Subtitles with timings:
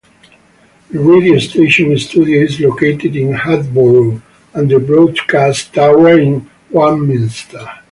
[0.89, 4.19] The radio station studio is located in Hatboro
[4.55, 7.67] and the broadcast tower in Warminster.